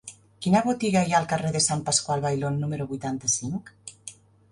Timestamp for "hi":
1.09-1.13